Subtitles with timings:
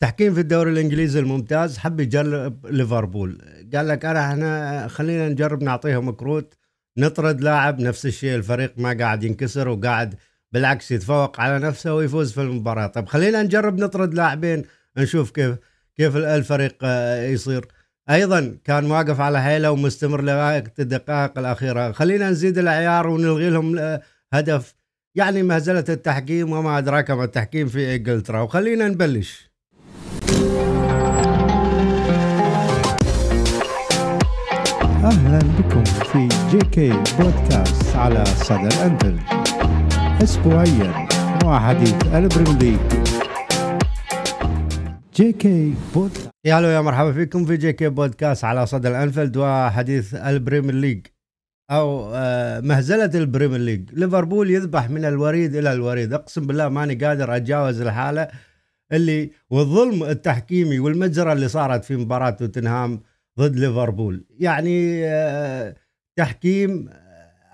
[0.00, 3.42] تحكيم في الدوري الإنجليزي الممتاز حب يجرب ليفربول.
[3.74, 6.54] قال لك أنا إحنا خلينا نجرب نعطيهم كروت
[6.98, 10.14] نطرد لاعب نفس الشيء الفريق ما قاعد ينكسر وقاعد
[10.52, 12.86] بالعكس يتفوق على نفسه ويفوز في المباراة.
[12.86, 14.62] طب خلينا نجرب نطرد لاعبين
[14.96, 15.56] نشوف كيف
[15.96, 17.66] كيف الفريق آه، يصير.
[18.10, 21.92] أيضا كان واقف على حيله ومستمر لغايه الدقائق الأخيرة.
[21.92, 24.02] خلينا نزيد العيار ونلغي لهم آه،
[24.32, 24.74] هدف.
[25.14, 28.40] يعني مهزلة التحكيم وما أدراك ما التحكيم في إنجلترا.
[28.40, 29.45] وخلينا نبلش.
[35.04, 39.18] أهلا بكم في JK podcast على صدى الانفيلد
[40.22, 41.08] اسبوعيا
[41.44, 42.78] مع حديث البريم
[45.14, 50.74] JK podcast يا هلا يا مرحبا فيكم في JK podcast على صدى الانفيلد وحديث البريمير
[50.74, 51.06] ليج.
[51.70, 53.90] أو آه، مهزلة البريمير ليج.
[53.92, 56.12] ليفربول يذبح من الوريد إلى الوريد.
[56.12, 58.28] أقسم بالله ماني قادر أتجاوز الحالة.
[58.92, 63.00] اللي والظلم التحكيمي والمجزره اللي صارت في مباراة توتنهام
[63.38, 64.24] ضد ليفربول.
[64.38, 65.74] يعني آه،
[66.16, 66.88] تحكيم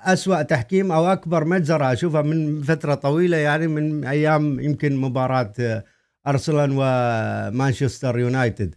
[0.04, 5.84] أسوأ تحكيم أو أكبر مجزرة أشوفها من فترة طويلة يعني من أيام يمكن مباراة آه،
[6.26, 8.74] أرسنال ومانشستر يونايتد.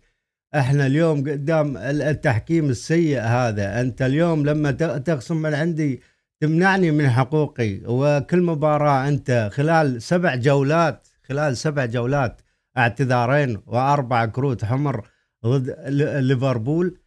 [0.55, 3.81] إحنا اليوم قدام التحكيم السيء هذا.
[3.81, 6.01] أنت اليوم لما تخصم من عندي
[6.41, 12.41] تمنعني من حقوقي وكل مباراة أنت خلال سبع جولات خلال سبع جولات
[12.77, 15.07] اعتذارين وأربع كروت حمر
[15.45, 15.75] ضد
[16.19, 16.97] ليفربول.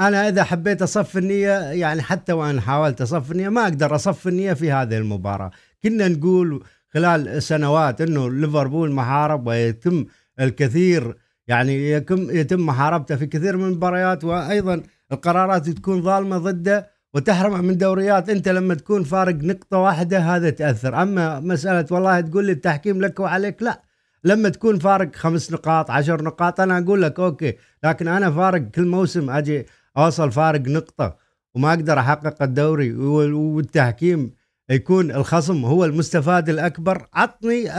[0.00, 4.52] أنا إذا حبيت أصف النية يعني حتى وإن حاولت أصف النية ما أقدر أصف النية
[4.52, 5.50] في هذه المباراة.
[5.82, 10.06] كنا نقول خلال سنوات إنه ليفربول محارب ويتم
[10.40, 17.60] الكثير يعني يتم يتم محاربته في كثير من المباريات وأيضا القرارات تكون ظالمة ضده وتحرمه
[17.60, 18.28] من دوريات.
[18.28, 21.02] أنت لما تكون فارق نقطة واحدة هذا تأثر.
[21.02, 23.87] أما مسألة والله تقول لي التحكيم لك وعليك لا.
[24.24, 28.86] لما تكون فارق خمس نقاط عشر نقاط أنا أقول لك أوكي لكن أنا فارق كل
[28.86, 29.66] موسم أجي
[29.96, 31.16] أوصل فارق نقطة
[31.54, 34.30] وما أقدر أحقق الدوري والتحكيم
[34.70, 37.06] يكون الخصم هو المستفاد الأكبر.
[37.14, 37.70] عطني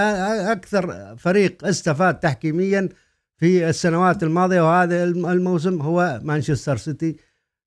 [0.52, 2.90] أكثر فريق استفاد تحكيميا
[3.38, 7.16] في السنوات الماضية وهذا الموسم هو مانشستر سيتي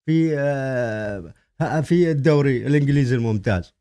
[0.07, 0.37] في
[1.83, 3.75] في الدوري الإنجليزي الممتاز.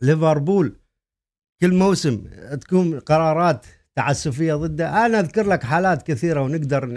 [0.00, 0.76] ليفربول
[1.60, 2.24] كل موسم
[2.60, 3.66] تكون قرارات
[3.96, 6.88] تعسفية ضده أنا أذكر لك حالات كثيرة ونقدر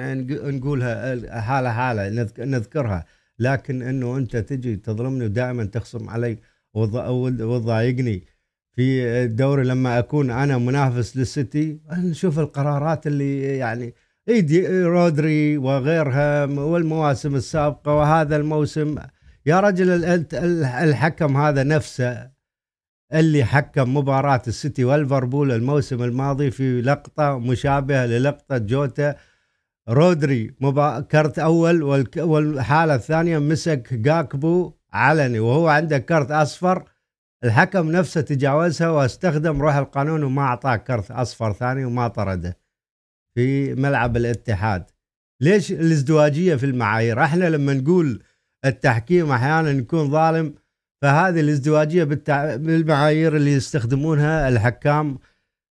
[0.52, 2.09] نقولها حاله حاله
[2.40, 3.06] نذكرها.
[3.40, 6.38] لكن إنه أنت تجي تظلمني ودائما تخصم علي
[6.74, 8.24] وتضايقني
[8.75, 13.94] في الدوري لما أكون أنا منافس للسيتي نشوف القرارات اللي يعني
[14.29, 18.96] ايدي رودري وغيرها والمواسم السابقة وهذا الموسم.
[19.46, 19.90] يا رجل
[20.84, 22.36] الحكم هذا نفسه
[23.13, 29.16] اللي حكم مباراة السيتي والليفربول الموسم الماضي في لقطة مشابهة للقطة جوتا.
[29.90, 31.00] رودري مبا...
[31.00, 32.17] كرت أول والك...
[32.17, 36.84] والحالة الثانية مسك جاكبو علني وهو عنده كرت أصفر.
[37.44, 42.57] الحكم نفسه تجاوزها واستخدم روح القانون وما أعطاه كرت أصفر ثاني وما طرده
[43.35, 44.84] في ملعب الاتحاد.
[45.41, 48.23] ليش الازدواجية في المعايير؟ إحنا لما نقول
[48.66, 50.56] التحكيم أحيانا يكون ظالم
[51.02, 52.03] فهذه الازدواجية
[52.56, 55.18] بالمعايير اللي يستخدمونها الحكام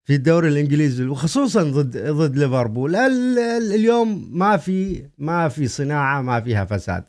[0.03, 2.95] في الدوري الإنجليزي وخصوصا ضد ضد ليفربول.
[2.95, 7.03] اليوم ما في ما في صناعة ما فيها فساد.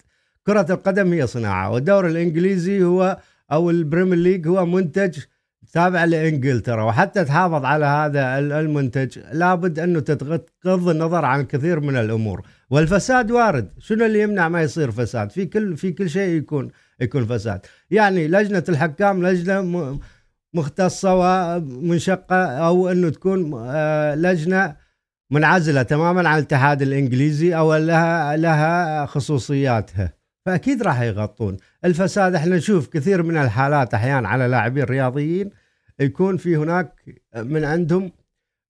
[0.47, 3.19] كرة القدم هي صناعة والدوري الإنجليزي هو
[3.53, 5.19] أو البريمير ليج هو منتج
[5.73, 6.83] تابع لإنجلترا.
[6.83, 12.47] وحتى تحافظ على هذا المنتج لابد أنه تغض النظر عن كثير من الأمور.
[12.71, 13.69] والفساد وارد.
[13.79, 16.71] شنو اللي يمنع ما يصير فساد؟ في كل في كل شيء يكون.
[17.01, 17.61] يكون فساد.
[17.91, 19.99] يعني لجنة الحكام لجنة
[20.55, 24.77] مختصة ومنشقة أو إنه تكون آه، لجنة
[25.31, 30.13] منعزلة تماما عن الاتحاد الإنجليزي أو لها لها خصوصياتها.
[30.47, 31.57] فأكيد راح يغطون.
[31.85, 35.51] الفساد إحنا نشوف كثير من الحالات أحيانا على لاعبين رياضيين
[36.01, 36.93] يكون في هناك
[37.37, 38.13] من عندهم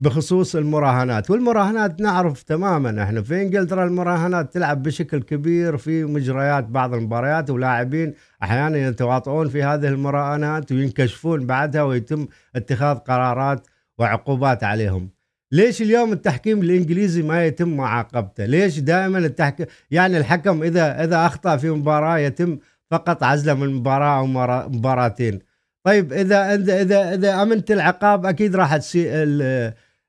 [0.01, 1.31] بخصوص المراهنات.
[1.31, 8.15] والمراهنات نعرف تماما إحنا في انجلترا المراهنات تلعب بشكل كبير في مجريات بعض المباريات ولاعبين
[8.43, 12.27] أحيانا يتواطؤون في هذه المراهنات وينكشفون بعدها ويتم
[12.57, 13.67] اتخاذ قرارات
[13.99, 15.11] وعقوبات عليهم.
[15.53, 21.57] ليش اليوم التحكيم الإنجليزي ما يتم معاقبته؟ ليش دائما التحكيم يعني الحكم إذا إذا أخطأ
[21.57, 22.59] في مباراة يتم
[22.91, 24.27] فقط عزله من مباراة أو
[24.69, 25.39] مباراتين.
[25.85, 29.11] طيب إذا إذا إذا أمنت العقاب أكيد راح تسيء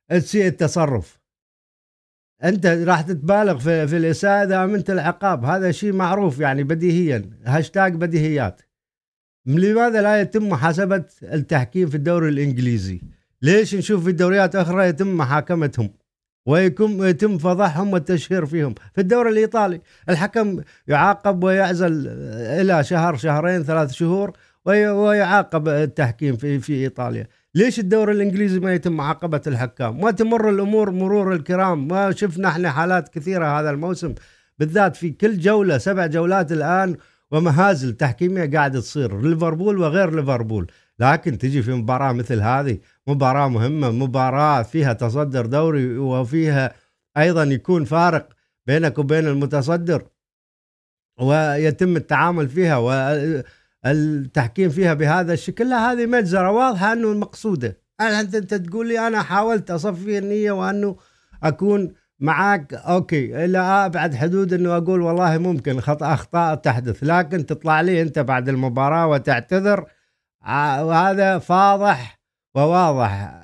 [0.09, 1.19] تسيء التصرف.
[2.43, 5.45] أنت راح تتبالغ في, في الإساءة إذا امنت العقاب.
[5.45, 7.29] هذا شيء معروف يعني بديهيا.
[7.45, 8.61] هاشتاج بديهيات.
[9.45, 13.01] لماذا لا يتم محاسبة التحكيم في الدوري الإنجليزي؟
[13.41, 15.89] ليش نشوف في دوريات أخرى يتم محاكمتهم؟
[16.45, 18.75] ويكون يتم فضحهم والتشهير فيهم.
[18.93, 22.07] في الدوري الإيطالي الحكم يعاقب ويعزل
[22.61, 27.27] إلى شهر شهرين ثلاث شهور ويعاقب التحكيم في في إيطاليا.
[27.57, 32.71] ليش الدوري الإنجليزي ما يتم معاقبه الحكام؟ ما تمر الأمور مرور الكرام، ما شفنا إحنا
[32.71, 34.13] حالات كثيرة هذا الموسم
[34.59, 36.95] بالذات في كل جولة سبع جولات الآن
[37.31, 42.77] ومهازل تحكيمية قاعدة تصير ليفربول وغير ليفربول، لكن تجي في مباراة مثل هذه
[43.07, 46.73] مباراة مهمة، مباراة فيها تصدر دوري وفيها
[47.17, 48.29] أيضا يكون فارق
[48.67, 50.03] بينك وبين المتصدر
[51.19, 52.77] ويتم التعامل فيها
[53.85, 55.69] التحكيم فيها بهذا الشكل.
[55.69, 60.97] لا هذه مجزرة واضحة أنه المقصوده انت أنت تقول لي أنا حاولت أصفي النية وأنه
[61.43, 67.81] أكون معك أوكي إلى ابعد حدود أنه أقول والله ممكن خطا أخطاء تحدث لكن تطلع
[67.81, 69.85] لي أنت بعد المباراة وتعتذر.
[70.81, 72.19] وهذا فاضح
[72.55, 73.43] وواضح.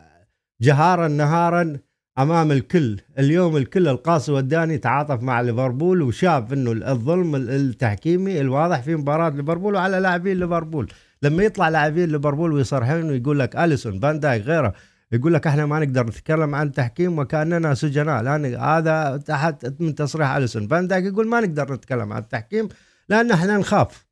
[0.62, 1.78] جهارا نهارا
[2.20, 3.00] أمام الكل.
[3.20, 9.76] اليوم الكل القاصي والداني تعاطف مع ليفربول وشاف إنه الظلم التحكيمي الواضح في مباراة ليفربول
[9.76, 10.92] وعلى لاعبين ليفربول.
[11.24, 14.74] لما يطلع لاعبين ليفربول ويصرحون ويقول لك أليسون فان دايك غيره
[15.12, 18.24] يقول لك إحنا ما نقدر نتكلم عن التحكيم وكأننا سجناء.
[18.24, 20.68] لأن هذا تحت من تصريح أليسون.
[20.68, 22.68] فان دايك يقول ما نقدر نتكلم عن التحكيم
[23.10, 24.06] لأن إحنا نخاف.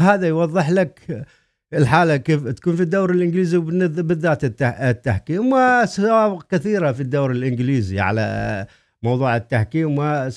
[0.00, 1.26] هذا يوضح لك
[1.72, 8.66] الحالة كيف تكون في الدوري الإنجليزي بالذات التحكيم وسوابق كثيرة في الدوري الإنجليزي على
[9.02, 9.98] موضوع التحكيم.
[9.98, 10.28] و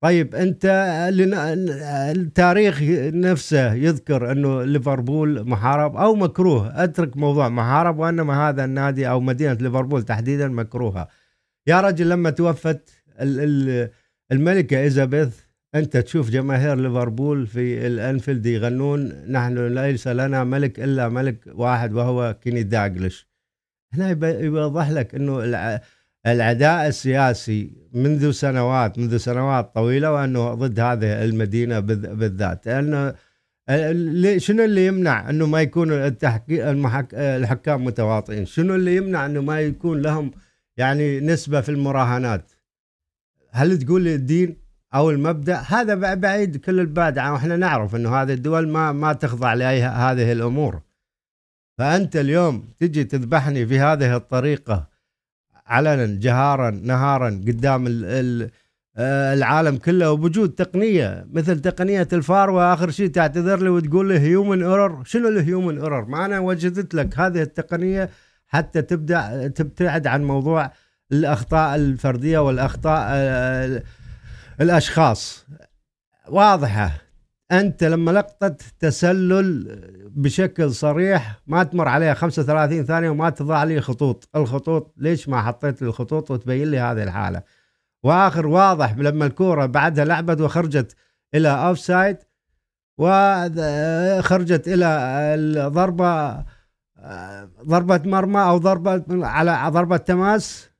[0.00, 0.60] طيب أنت
[2.16, 2.82] التاريخ
[3.14, 6.84] نفسه يذكر إنه ليفربول محارب أو مكروه.
[6.84, 11.08] أترك موضوع محارب وإنما هذا النادي أو مدينة ليفربول تحديدا مكروهة.
[11.66, 12.90] يا رجل لما توفت
[14.32, 21.44] الملكة إليزابيث أنت تشوف جماهير ليفربول في الأنفيلد يغنون نحن ليس لنا ملك إلا ملك
[21.46, 23.28] واحد وهو كيني داجلش
[23.92, 25.42] هنا يوضح لك إنه
[26.26, 33.14] العداء السياسي منذ سنوات منذ سنوات طويلة وأنه ضد هذه المدينة بالذات لأنه
[34.36, 35.88] شنو اللي يمنع إنه ما يكون
[37.12, 40.30] الحكام متواطئين؟ شنو اللي يمنع إنه ما يكون لهم
[40.76, 42.52] يعني نسبة في المراهنات؟
[43.50, 48.32] هل تقول لي الدين؟ أو المبدأ هذا بعيد كل البعد عنه وإحنا نعرف إنه هذه
[48.32, 50.80] الدول ما ما تخضع لأي هذه الأمور.
[51.78, 54.88] فأنت اليوم تجي تذبحني في هذه الطريقة
[55.66, 57.86] علنا جهارا نهارا قدام
[59.00, 64.62] آه، العالم كله وبوجود تقنية مثل تقنية الفار وآخر شيء تعتذر لي وتقول لي human
[64.62, 68.10] error شنو ال human error ما أنا وجدت لك هذه التقنية
[68.46, 70.72] حتى تبدأ تبتعد عن موضوع
[71.12, 73.82] الأخطاء الفردية والأخطاء آه،
[74.60, 75.46] الأشخاص.
[76.28, 76.90] واضحة.
[77.52, 79.78] أنت لما لقطه تسلل
[80.16, 84.28] بشكل صريح ما تمر عليها 35 ثانية وما تضع لي خطوط.
[84.36, 87.42] الخطوط ليش ما حطيت لي الخطوط وتبين لي هذه الحالة؟
[88.02, 90.96] وآخر واضح لما الكورة بعدها لعبت وخرجت
[91.34, 92.16] إلى offside
[92.98, 94.86] وخرجت إلى
[95.34, 96.44] الضربة
[97.64, 100.70] ضربة مرمى أو ضربة على ضربة تماس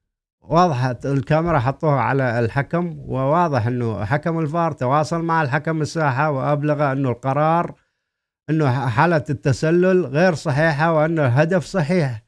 [0.49, 7.09] وضحت الكاميرا حطوها على الحكم وواضح إنه حكم الفار تواصل مع الحكم الساحة وأبلغ إنه
[7.11, 7.75] القرار
[8.51, 12.25] إنه حالة التسلل غير صحيحة وان الهدف صحيح.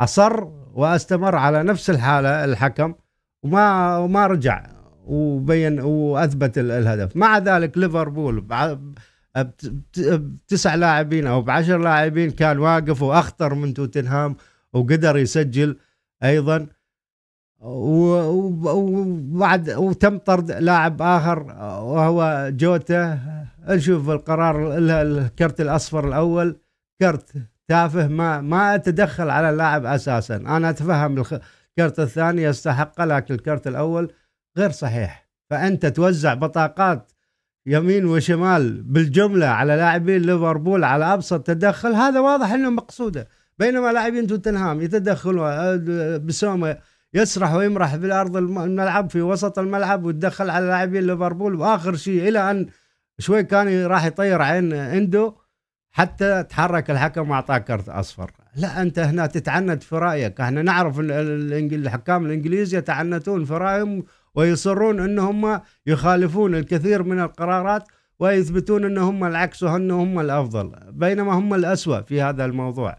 [0.00, 0.44] أصر
[0.74, 2.94] وأستمر على نفس الحالة الحكم
[3.42, 4.66] وما وما رجع
[5.04, 7.16] وبين وأثبت الهدف.
[7.16, 8.46] مع ذلك ليفربول
[9.36, 14.36] بتسع لاعبين أو بعشر لاعبين كان واقف وأخطر من توتنهام
[14.72, 15.76] وقدر يسجل
[16.22, 16.66] أيضا.
[18.64, 21.42] وبعد وتم طرد لاعب آخر
[21.82, 23.18] وهو جوتا.
[23.68, 26.56] نشوف القرار الكرت الأصفر الأول.
[27.00, 27.32] كرت
[27.68, 30.36] تافه ما ما أتدخل على اللاعب أساسا.
[30.36, 34.12] أنا أتفهم الكرت الثاني يستحق لكن الكرت الأول
[34.58, 35.28] غير صحيح.
[35.50, 37.12] فأنت توزع بطاقات
[37.66, 41.92] يمين وشمال بالجملة على لاعبين ليفربول على أبسط تدخل.
[41.92, 43.28] هذا واضح إنه مقصوده.
[43.58, 45.84] بينما لاعبين توتنهام يتدخلون
[46.26, 46.76] بسومة
[47.14, 51.54] يسرح ويمرح في الأرض الملعب في وسط الملعب ويتدخل على لاعبين ليفربول.
[51.54, 52.66] وآخر شيء إلى أن
[53.18, 55.34] شوي كان راح يطير عين إندو
[55.90, 58.30] حتى تحرك الحكم وأعطاه كرت أصفر.
[58.56, 60.40] لا أنت هنا تتعنت في رأيك.
[60.40, 64.04] إحنا نعرف الحكام الإنجليز يتعنتون في رأيهم
[64.34, 67.84] ويصرون إنهم يخالفون الكثير من القرارات
[68.18, 70.72] ويثبتون إن هم العكس وإن هم الأفضل.
[70.92, 72.98] بينما هم الأسوأ في هذا الموضوع.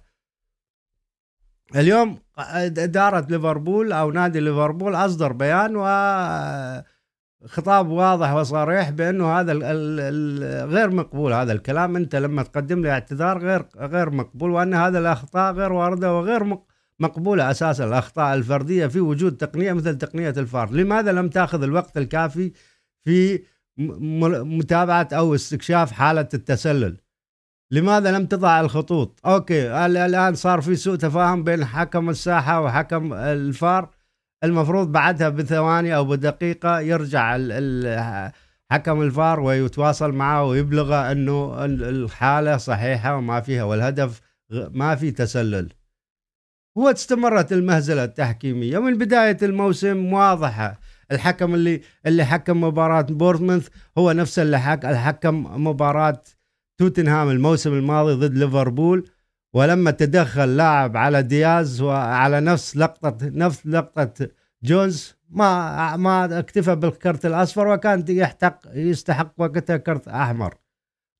[1.75, 5.85] اليوم إدارة ليفربول أو نادي ليفربول أصدر بيان و
[7.45, 9.53] خطاب واضح وصريح بأنه هذا
[10.65, 11.95] غير مقبول هذا الكلام.
[11.95, 16.57] أنت لما تقدم لي اعتذار غير غير مقبول وأن هذا الأخطاء غير واردة وغير
[16.99, 17.85] مقبولة أساسا.
[17.85, 20.71] الأخطاء الفردية في وجود تقنية مثل تقنية الفار.
[20.71, 22.51] لماذا لم تأخذ الوقت الكافي
[23.03, 23.43] في
[23.77, 26.97] متابعة أو استكشاف حالة التسلل؟
[27.71, 33.89] لماذا لم تضع الخطوط؟ okay الآن صار في سوء تفاهم بين حكم الساحة وحكم الفار.
[34.43, 37.37] المفروض بعدها بثواني أو بدقيقة يرجع
[38.71, 45.73] حكم الفار ويتواصل معه ويبلغه أنه الحالة صحيحة وما فيها والهدف ما في تسلل.
[46.77, 50.79] واستمرت المهزلة التحكيمية من بداية الموسم واضحة.
[51.11, 53.67] الحكم اللي اللي حكم مباراة بورتموث
[53.97, 56.21] هو نفس اللي حكم مباراة
[56.77, 59.09] توتنهام الموسم الماضي ضد ليفربول
[59.53, 64.27] ولما تدخل لاعب على دياز وعلى نفس لقطه نفس لقطة
[64.63, 70.53] جونز ما ما اكتفى بالكرت الأصفر وكان يحتق يستحق وقتها كرت أحمر.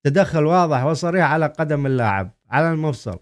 [0.04, 3.20] تدخل واضح وصريح على قدم اللاعب على المفصل.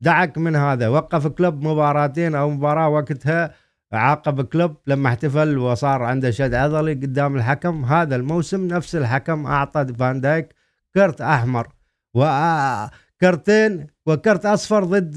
[0.00, 0.88] دعك من هذا.
[0.88, 3.54] وقف كلوب مباراتين أو مباراة وقتها
[3.92, 7.84] عاقب كلوب لما احتفل وصار عنده شد عضلي قدام الحكم.
[7.84, 10.54] هذا الموسم نفس الحكم اعطى فان دايك
[10.94, 11.68] كرت أحمر
[12.14, 15.14] وكرتين وكرت أصفر ضد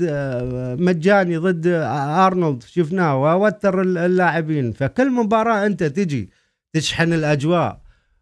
[0.79, 2.63] مجاني ضد أرنولد.
[2.63, 3.17] شفناه.
[3.17, 4.71] ووتر اللاعبين.
[4.71, 6.29] فكل مباراة أنت تجي
[6.73, 7.81] تشحن الأجواء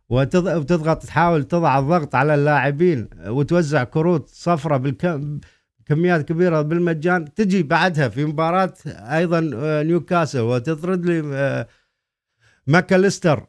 [0.09, 5.39] وتضغط تحاول تضع الضغط على اللاعبين وتوزع كروت صفراء بالكم
[5.85, 7.33] كميات كبيرة بالمجان.
[7.33, 9.39] تجي بعدها في مباراة أيضا
[9.83, 11.65] نيوكاسل وتطرد لي
[12.67, 13.45] ماكاليستر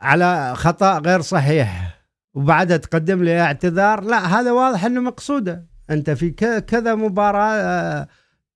[0.00, 2.01] على خطأ غير صحيح.
[2.34, 5.66] وبعدها تقدم لي اعتذار لا هذا واضح إنه مقصوده.
[5.90, 8.08] أنت في كذا مباراة آه،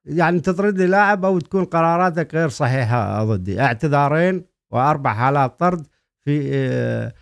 [0.05, 5.87] يعني تطرد لي لاعب أو تكون قراراتك غير صحيحة ضدي اعتذارين وأربع حالات طرد
[6.25, 7.13] في آه،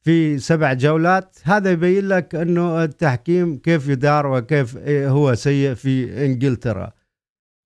[0.00, 1.38] في سبع جولات.
[1.44, 6.92] هذا يبين لك إنه التحكيم كيف يدار وكيف هو سيء في إنجلترا.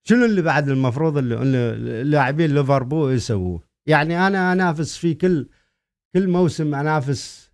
[0.04, 5.48] شنو اللي بعد المفروض اللي لاعبين ليفربول يسووه؟ يعني أنا أنافس في كل
[6.14, 7.51] كل موسم أنافس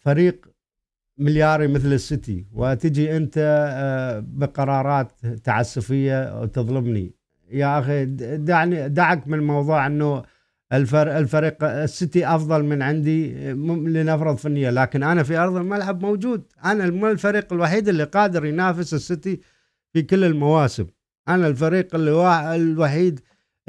[0.00, 0.46] فريق
[1.18, 3.34] ملياري مثل السيتي وتجي أنت
[3.72, 5.12] آه، بقرارات
[5.44, 7.14] تعسفية وتظلمني
[7.50, 8.04] يا أخي
[8.36, 10.22] دعني دعك من موضوع إنه
[10.72, 16.42] الفريق السيتي أفضل من عندي لنفرض النية لكن أنا في أرض الملعب موجود.
[16.64, 19.40] أنا الفريق الوحيد اللي قادر ينافس السيتي
[19.92, 20.86] في كل المواسم.
[21.28, 23.20] أنا الفريق اللي الوحيد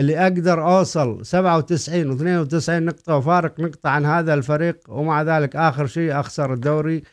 [0.02, 6.20] اللي أقدر أوصل 97 و92 نقطة وفارق نقطة عن هذا الفريق ومع ذلك آخر شيء
[6.20, 7.04] أخسر الدوري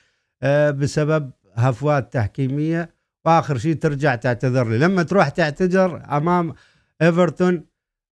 [0.43, 2.91] آه، بسبب هفوات تحكيمية
[3.25, 4.79] وآخر شيء ترجع تعتذر لي.
[4.79, 6.55] لما تروح تعتذر أمام
[7.03, 7.65] إيفرتون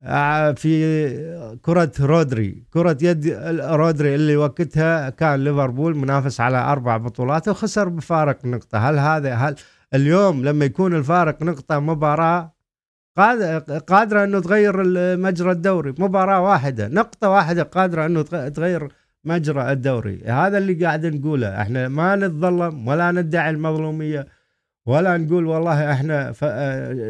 [0.04, 3.28] آه، في كرة رودري كرة يد
[3.62, 8.78] رودري اللي وقتها كان ليفربول منافس على أربع بطولات وخسر بفارق نقطة.
[8.78, 9.56] هل هذا هل
[9.94, 12.61] اليوم لما يكون الفارق نقطة مباراة
[13.88, 14.84] قادرة أنه تغير
[15.18, 15.94] مجرى الدوري.
[16.00, 18.88] مباراة واحدة نقطة واحدة قادرة أنه تغير
[19.26, 20.22] مجرى الدوري.
[20.26, 21.62] هذا اللي قاعد نقوله.
[21.62, 24.28] إحنا ما نتظلم ولا ندعي المظلومية
[24.86, 26.34] ولا نقول والله إحنا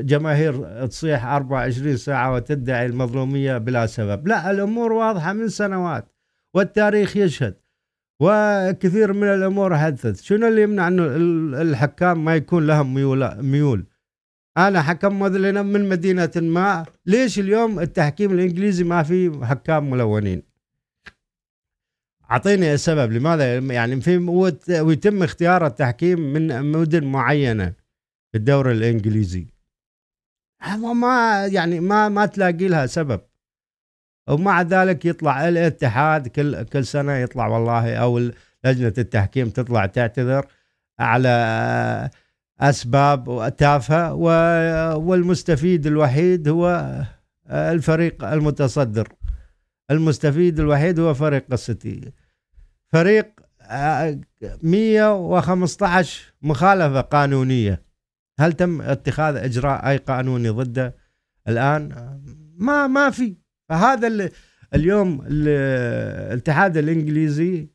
[0.01, 4.27] جماهير تصيح 24 ساعة وتدعي المظلومية بلا سبب.
[4.27, 6.05] لا الأمور واضحة من سنوات
[6.53, 7.55] والتاريخ يشهد
[8.19, 10.21] وكثير من الأمور حدثت.
[10.21, 11.03] شنو اللي يمنع أنه
[11.61, 13.85] الحكام ما يكون لهم ميول, ميول؟
[14.57, 16.85] أنا حكم مثلا من مدينة ما.
[17.05, 20.43] ليش اليوم التحكيم الإنجليزي ما في حكام ملونين؟
[22.31, 23.11] أعطيني السبب.
[23.11, 24.17] لماذا؟ يعني في
[24.81, 27.73] ويتم اختيار التحكيم من مدن معينة
[28.31, 29.47] في الدوري الإنجليزي.
[30.77, 33.21] ما يعني ما ما تلاقي لها سبب.
[34.29, 38.19] ومع ذلك يطلع الاتحاد كل كل سنة يطلع والله أو
[38.65, 40.45] لجنة التحكيم تطلع تعتذر
[40.99, 42.09] على
[42.61, 44.13] أسباب تافهه
[44.95, 46.95] والمستفيد الوحيد هو
[47.49, 49.07] الفريق المتصدر.
[49.91, 52.11] المستفيد الوحيد هو فريق السيتي.
[52.87, 53.27] فريق
[54.63, 57.83] 115 مخالفة قانونية.
[58.39, 60.95] هل تم اتخاذ إجراء أي قانوني ضده
[61.47, 61.89] الآن؟
[62.57, 63.35] ما ما في.
[63.69, 64.29] فهذا
[64.73, 67.69] اليوم الاتحاد الإنجليزي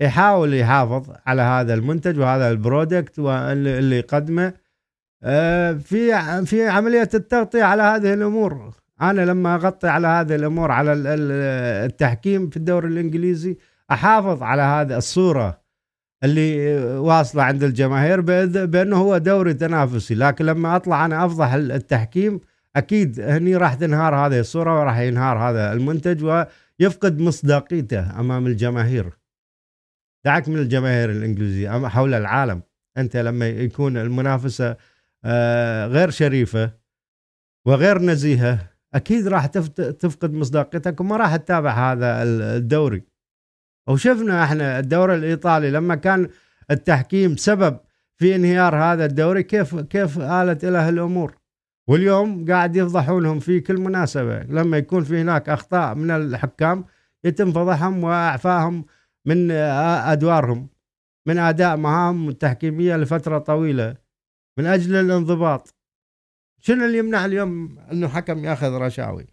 [0.00, 4.52] يحاول يحافظ على هذا المنتج وهذا البرودكت واللي يقدمه.
[5.22, 6.12] آه، في
[6.46, 8.74] في عملية التغطية على هذه الأمور.
[9.02, 13.56] أنا لما أغطي على هذه الأمور على التحكيم في الدوري الإنجليزي
[13.90, 15.60] أحافظ على هذه الصورة
[16.24, 18.20] اللي واصلة عند الجماهير
[18.66, 20.14] بأنه هو دوري تنافسي.
[20.14, 22.40] لكن لما أطلع أنا أفضح التحكيم
[22.76, 29.19] أكيد هني راح تنهار هذه الصورة وراح ينهار هذا المنتج ويفقد مصداقيته أمام الجماهير.
[30.24, 31.88] دعك من الجماهير الإنجليزية.
[31.88, 32.62] حول العالم
[32.98, 34.76] أنت لما يكون المنافسة
[35.24, 36.72] آه، غير شريفة
[37.66, 38.58] وغير نزيهة
[38.94, 43.02] أكيد راح تفقد مصداقيتك وما راح تتابع هذا ال- الدوري.
[43.88, 46.28] وشفنا إحنا الدوري الإيطالي لما كان
[46.70, 47.78] التحكيم سبب
[48.16, 51.34] في انهيار هذا الدوري كيف كيف آلت له الأمور
[51.88, 54.42] واليوم قاعد يفضحونهم في كل مناسبة.
[54.42, 56.84] لما يكون في هناك أخطاء من الحكام
[57.24, 58.84] يتم فضحهم واعفائهم
[59.26, 60.68] من أدوارهم
[61.26, 63.96] من أداء مهام تحكيميه لفترة طويلة
[64.58, 65.74] من أجل الانضباط.
[66.60, 69.26] شنو اللي يمنع اليوم إنه حكم يأخذ رشاوي؟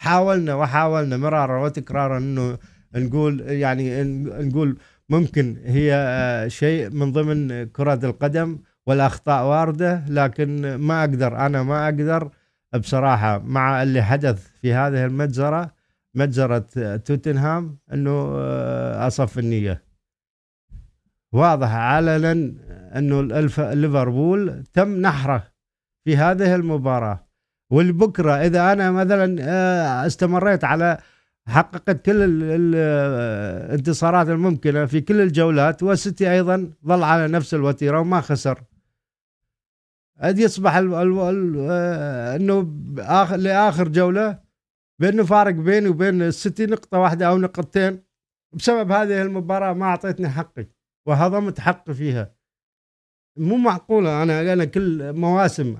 [0.00, 2.58] حاولنا وحاولنا مرارا وتكرارا إنه
[2.94, 4.02] نقول يعني
[4.48, 11.84] نقول ممكن هي شيء من ضمن كرة القدم والأخطاء واردة لكن ما أقدر أنا ما
[11.84, 12.30] أقدر
[12.78, 15.73] بصراحة مع اللي حدث في هذه المجزرة
[16.14, 19.82] مجزره آه، توتنهام إنه آه، أصف النية.
[21.32, 22.32] واضح علنا
[23.38, 25.44] الف- ليفربول تم نحره
[26.04, 27.26] في هذه المباراة.
[27.70, 30.98] والبكرة إذا أنا مثلا آه، استمريت على
[31.46, 32.74] حققت كل ال- ال-
[33.70, 38.62] الانتصارات الممكنة في كل الجولات والسيتي أيضا ظل على نفس الوتيرة وما خسر.
[40.20, 42.62] قد يصبح ال ال ال آه، إنه
[43.36, 44.43] لآخر جولة
[44.98, 48.02] بانه فارق بيني وبين السيتي نقطة واحدة أو نقطتين.
[48.52, 50.66] بسبب هذه المباراة ما أعطيتني حقي
[51.06, 52.34] وهضمت حقي فيها.
[53.36, 55.76] مو معقولة أنا أنا كل مواسم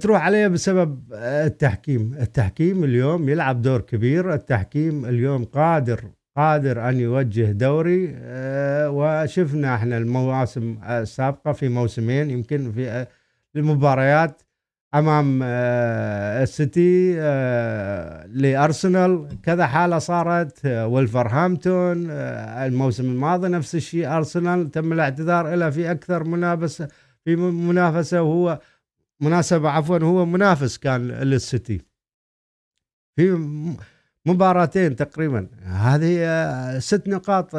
[0.00, 2.14] تروح عليها بسبب التحكيم.
[2.14, 4.34] التحكيم اليوم يلعب دور كبير.
[4.34, 6.04] التحكيم اليوم قادر
[6.36, 8.12] قادر أن يوجه دوري.
[8.16, 13.06] آه، وشفنا إحنا المواسم السابقة في موسمين يمكن في
[13.56, 14.41] المباريات
[14.94, 19.28] أمام آه، السيتي آه، لأرسنال.
[19.42, 24.16] كذا حالة صارت آه، ولفرهامبتون الموسم الماضي نفس الشيء.
[24.16, 26.88] أرسنال تم الاعتذار له في أكثر منافسه
[27.24, 28.60] في منافسة وهو
[29.20, 31.80] مناسبة عفوا هو منافس كان للسيتي.
[33.16, 33.32] في
[34.26, 35.48] مباراتين تقريبا.
[35.62, 37.56] هذه ست نقاط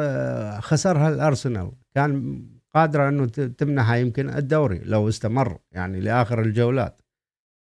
[0.62, 1.72] خسرها الأرسنال.
[1.94, 2.42] كان
[2.74, 7.03] قادرة أنه تمنحها يمكن الدوري لو استمر يعني لآخر الجولات.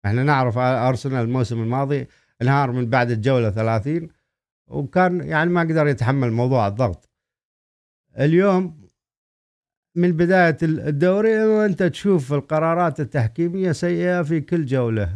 [0.06, 2.08] إحنا نعرف أرسنال الموسم الماضي
[2.42, 4.08] انهار من بعد الجولة 30
[4.66, 7.08] وكان يعني ما قدر يتحمل موضوع الضغط.
[8.18, 8.84] اليوم
[9.94, 15.10] من بداية الدوري وانت تشوف القرارات التحكيمية سيئة في كل جولة.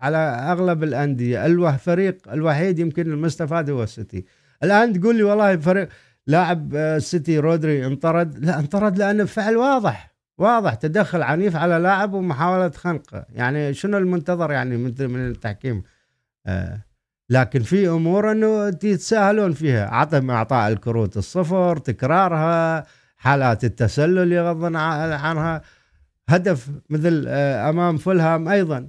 [0.00, 0.16] على
[0.52, 4.24] أغلب الأندية الوه فريق الوحيد يمكن المستفاد هو السيتي.
[4.62, 5.88] الآن تقول لي والله فريق
[6.26, 10.09] لاعب آه، السيتي رودري انطرد؟ لا انطرد لأنه فعل واضح.
[10.40, 13.26] واضح تدخل عنيف على لاعب ومحاولة خنقة.
[13.32, 15.82] يعني شنو المنتظر يعني من من التحكيم؟
[16.46, 16.80] آه
[17.30, 19.86] لكن في أمور إنه يتساهلون فيها.
[19.94, 22.84] عدم أعطاء الكروت الصفر تكرارها
[23.16, 25.62] حالات التسلل يغضن ع- عنها.
[26.28, 28.88] هدف مثل آه، أمام فولهام أيضا.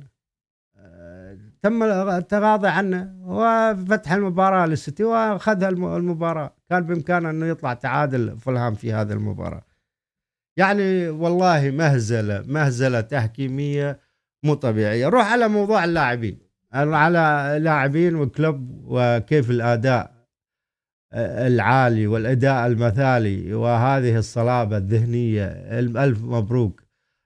[0.80, 6.54] آه، تم التغاضي عنه وفتح المباراة للسيتي وأخذها الم- المباراة.
[6.70, 9.62] كان بإمكانه إنه يطلع تعادل فولهام في هذه المباراة.
[10.58, 14.00] يعني والله مهزلة مهزلة تحكيمية
[14.44, 15.08] مو طبيعية.
[15.08, 16.38] روح على موضوع اللاعبين.
[16.74, 20.22] على لاعبين وكلوب وكيف الأداء
[21.14, 25.46] العالي والأداء المثالي وهذه الصلابة الذهنية.
[25.80, 26.82] ألف مبروك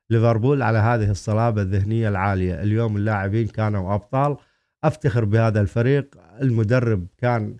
[0.09, 2.63] ليفربول على هذه الصلابة الذهنية العالية.
[2.63, 4.37] اليوم اللاعبين كانوا أبطال.
[4.83, 6.15] أفتخر بهذا الفريق.
[6.41, 7.57] المدرب كان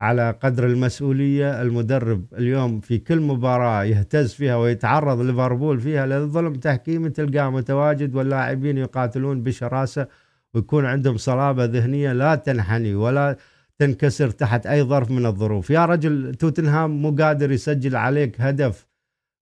[0.00, 7.10] على قدر المسؤولية المدرب اليوم في كل مباراة يهتز فيها ويتعرض ليفربول فيها للظلم تحكيمي
[7.10, 10.06] تلقاه متواجد واللاعبين يقاتلون بشراسة
[10.54, 13.36] ويكون عندهم صلابة ذهنية لا تنحني ولا
[13.78, 15.70] تنكسر تحت أي ظرف من الظروف.
[15.70, 18.86] يا رجل توتنهام مو قادر يسجل عليك هدف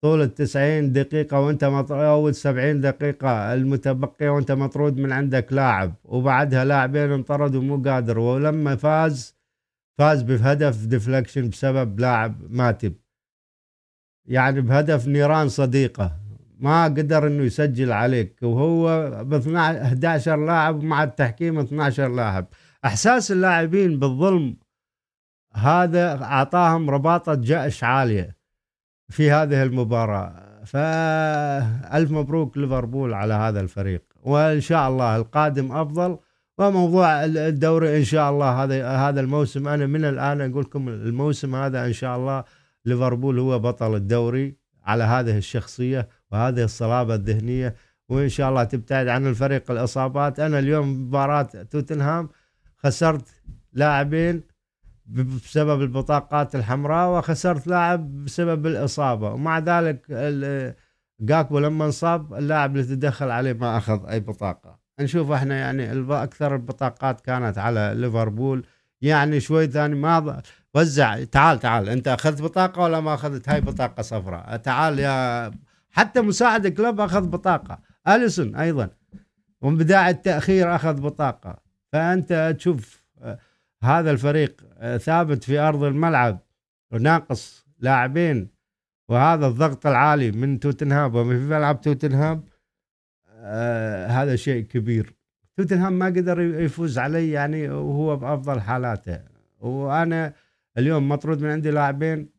[0.02, 6.66] طول التسعين دقيقة وأنت مطرود أو السبعين دقيقة المتبقية وأنت مطرود من عندك لاعب وبعدها
[6.66, 9.39] لاعبين انطردوا مو قادر ولما فاز
[10.00, 12.94] فاز بهدف deflection بسبب لاعب ماتب
[14.26, 16.20] يعني بهدف نيران صديقة.
[16.60, 18.40] ما قدر إنه يسجل عليك.
[18.42, 22.48] وهو ب 11 لاعب مع التحكيم 12 لاعب.
[22.86, 24.58] إحساس اللاعبين بالظلم
[25.54, 28.38] هذا أعطاهم رباطة جأش عالية
[29.10, 30.64] في هذه المباراة.
[30.66, 34.04] فألف مبروك ليفربول على هذا الفريق.
[34.24, 36.20] وإن شاء الله القادم أفضل.
[36.60, 39.68] وموضوع الدوري إن شاء الله هذا هذا الموسم.
[39.68, 42.44] أنا من الآن أقول لكم الموسم هذا إن شاء الله
[42.86, 47.76] ليفربول هو بطل الدوري على هذه الشخصية وهذه الصلابة الذهنية.
[48.10, 50.40] وإن شاء الله تبتعد عن الفريق الإصابات.
[50.40, 52.30] أنا اليوم مباراة توتنهام
[52.78, 53.28] خسرت
[53.74, 54.42] لاعبين
[55.06, 59.32] بسبب البطاقات الحمراء وخسرت لاعب بسبب الإصابة.
[59.32, 60.12] ومع ذلك
[61.20, 64.79] جاكبو لما انصاب اللاعب اللي تدخل عليه ما أخذ أي بطاقة.
[65.02, 68.66] نشوف إحنا يعني أكثر البطاقات كانت على ليفربول.
[69.02, 70.42] يعني شوي ثاني ما
[70.76, 74.58] وزع تعال تعال انت أخذت بطاقة ولا ما أخذت؟ هاي بطاقة صفراء.
[74.58, 75.52] تعال يا
[75.92, 77.80] حتى مساعد كلوب أخذ بطاقة.
[78.08, 78.90] أليسون أيضا.
[79.62, 81.58] ومن بداية التأخير أخذ بطاقة.
[81.94, 83.40] فأنت تشوف آه،
[83.84, 86.40] هذا الفريق آه، ثابت في أرض الملعب
[86.92, 88.48] وناقص لاعبين.
[89.10, 91.16] وهذا الضغط العالي من توتنهام.
[91.16, 92.44] ومن في ملعب توتنهام
[93.50, 95.14] آه هذا شيء كبير.
[95.58, 99.20] توتنهام ما قدر يفوز علي يعني وهو بأفضل حالاته.
[99.60, 100.34] وأنا
[100.78, 102.30] اليوم مطرود من عندي لاعبين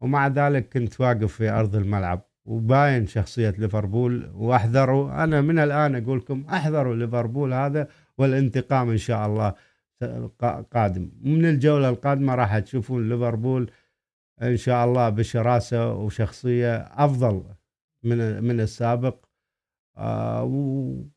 [0.00, 5.24] ومع ذلك كنت واقف في أرض الملعب وباين شخصية ليفربول وأحذروا.
[5.24, 9.54] أنا من الآن أقول لكم أحذروا ليفربول هذا والانتقام إن شاء الله
[10.42, 11.10] قا- قادم.
[11.22, 13.70] من الجولة القادمة راح تشوفون ليفربول
[14.42, 17.42] إن شاء الله بشراسة وشخصية أفضل
[18.02, 19.25] من من السابق.
[19.98, 20.42] آه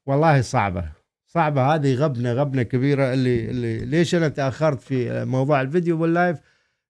[0.05, 0.91] والله صعبة.
[1.27, 1.75] صعبة.
[1.75, 3.13] هذه غبنة غبنة كبيرة.
[3.13, 6.37] اللي اللي ليش أنا تأخرت في موضوع الفيديو واللايف؟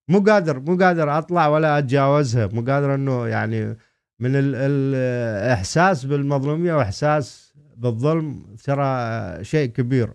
[0.09, 2.47] مو قادر مو قادر أطلع ولا أتجاوزها.
[2.53, 3.77] مو قادر إنه يعني
[4.19, 10.13] من ال- الإحساس بالمظلومية وإحساس بالظلم ترى شيء كبير.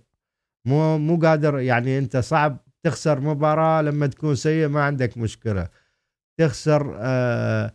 [0.66, 5.68] مو مو قادر يعني أنت صعب تخسر مباراة لما تكون سيء ما عندك مشكلة.
[6.38, 7.72] تخسر آه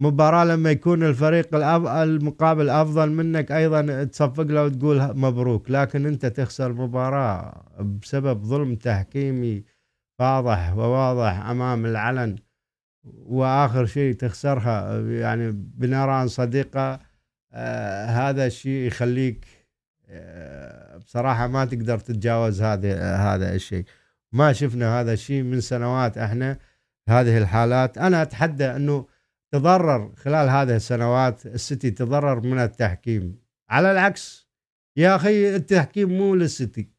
[0.00, 1.54] مباراة لما يكون الفريق
[1.88, 9.64] المقابل أفضل منك أيضا تصفق له وتقول مبروك لكن أنت تخسر مباراة بسبب ظلم تحكيمي
[10.20, 12.36] واضح وواضح أمام العلن
[13.04, 17.00] وآخر شيء تخسرها يعني بنيران صديقة
[17.52, 19.46] آه هذا الشيء يخليك
[20.08, 23.84] آه بصراحة ما تقدر تتجاوز هذا هذا الشيء.
[24.32, 26.58] ما شفنا هذا الشيء من سنوات إحنا
[27.08, 27.98] هذه الحالات.
[27.98, 29.06] أنا أتحدى أنه
[29.58, 33.38] تضرر خلال هذه السنوات السيتي تضرر من التحكيم.
[33.70, 34.48] على العكس
[34.96, 36.90] يا أخي التحكيم مو للسيتي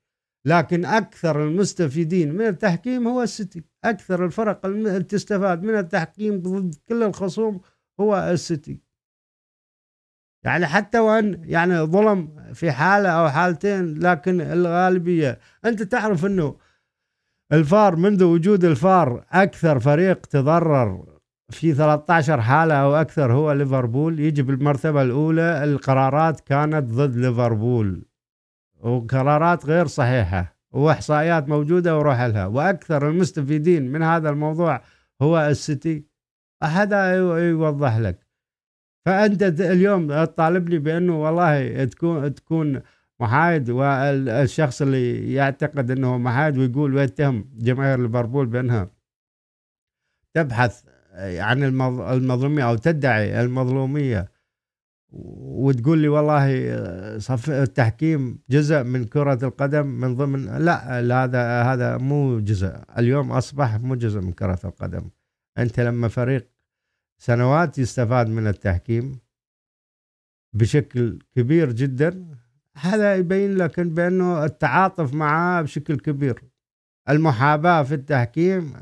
[0.45, 3.63] لكن أكثر المستفيدين من التحكيم هو السيتي.
[3.83, 7.61] أكثر الفرق اللي تستفاد من التحكيم ضد كل الخصوم
[7.99, 8.81] هو السيتي.
[10.45, 16.57] يعني حتى وإن يعني ظلم في حالة أو حالتين لكن الغالبية أنت تعرف إنه
[17.51, 21.16] الفار منذ وجود الفار أكثر فريق تضرر
[21.49, 24.19] في 13 حالة أو أكثر هو ليفربول.
[24.19, 28.05] يجي بالمرتبة الأولى القرارات كانت ضد ليفربول.
[28.79, 32.45] وقرارات غير صحيحة وإحصائيات موجودة وروح لها.
[32.45, 34.81] وأكثر المستفيدين من هذا الموضوع
[35.21, 36.05] هو السيتي.
[36.63, 37.15] هذا
[37.49, 38.27] يوضح لك.
[39.05, 42.81] فأنت اليوم تطالبني بأنه والله تكون تكون
[43.19, 48.91] محايد والشخص اللي يعتقد أنه محايد ويقول ويتهم جماهير ليفربول بأنها
[50.33, 50.83] تبحث
[51.17, 54.31] عن المظ- المظلومية أو تدعي المظلومية.
[55.09, 61.97] وتقول لي والله صف التحكيم جزء من كرة القدم من ضمن لا لا هذا هذا
[61.97, 62.75] مو جزء.
[62.97, 65.09] اليوم أصبح مو جزء من كرة القدم.
[65.57, 66.49] أنت لما فريق
[67.17, 69.19] سنوات يستفاد من التحكيم
[70.53, 72.27] بشكل كبير جدا
[72.77, 76.43] هذا يبين لك بأنه التعاطف معاه بشكل كبير.
[77.09, 78.73] المحاباة في التحكيم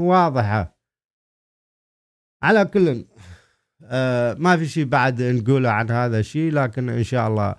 [0.00, 0.73] واضحة.
[2.44, 3.04] على كل
[3.84, 7.54] آه ما في شيء بعد نقوله عن هذا الشيء لكن إن شاء الله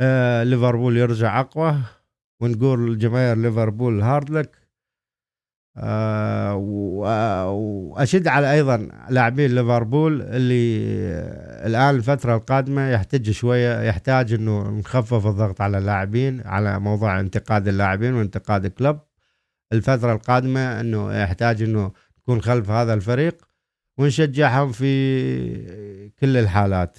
[0.00, 1.76] آه ليفربول يرجع أقوى
[2.40, 4.60] ونقول لجماهير ليفربول هارد لك.
[5.76, 6.54] آه
[7.48, 8.76] وأشد على أيضا
[9.10, 10.80] لاعبين ليفربول اللي
[11.66, 18.14] الآن الفترة القادمة يحتاج شوية يحتاج إنه نخفف الضغط على اللاعبين على موضوع انتقاد اللاعبين
[18.14, 19.00] وانتقاد الكلب.
[19.72, 23.49] الفترة القادمة إنه يحتاج إنه نكون خلف هذا الفريق.
[24.00, 26.98] ونشجعهم في كل الحالات.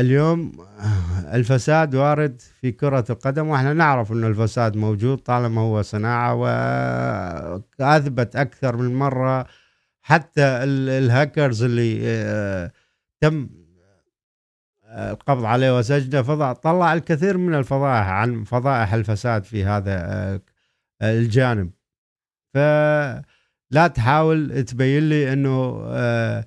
[0.00, 0.52] اليوم
[1.32, 8.76] الفساد وارد في كرة القدم وإحنا نعرف إنه الفساد موجود طالما هو صناعة وأثبت أكثر
[8.76, 9.46] من مرة
[10.02, 12.72] حتى ال- الهاكرز اللي آه،
[13.20, 13.48] تم
[14.84, 16.22] آه، القبض عليه وسجنه.
[16.22, 20.40] فضع طلع الكثير من الفضائح عن فضائح الفساد في هذا آه،
[21.02, 21.70] الجانب.
[23.70, 26.44] فلا تحاول تبين لي إنه آه،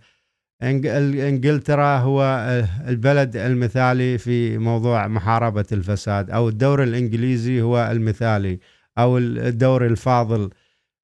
[0.64, 8.60] إنجلترا هو آه، البلد المثالي في موضوع محاربة الفساد أو الدوري الإنجليزي هو المثالي
[8.98, 10.50] أو ال- الدوري الفاضل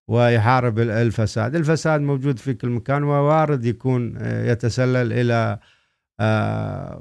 [0.07, 1.55] ويحارب ال- الفساد.
[1.55, 5.59] الفساد موجود في كل مكان ووارد يكون آه، يتسلل إلى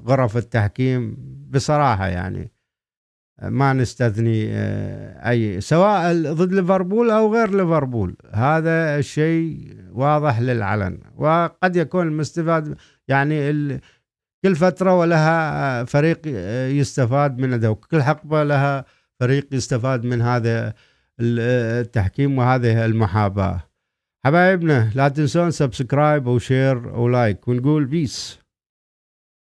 [0.09, 1.17] غرف التحكيم
[1.51, 2.51] بصراحة يعني.
[3.43, 8.17] ما نستثني آه، أي سواء ضد ليفربول أو غير ليفربول.
[8.33, 10.99] هذا الشيء واضح للعلن.
[11.17, 12.77] وقد يكون المستفاد
[13.09, 13.81] يعني.
[14.45, 16.21] كل فترة ولها فريق
[16.81, 18.85] يستفاد من هذا وكل حقبة لها
[19.21, 20.75] فريق يستفاد من هذا
[21.21, 23.61] التحكيم وهذه المحاباة.
[24.27, 28.39] حبايبنا لا تنسون subscribe و share و like ونقول peace.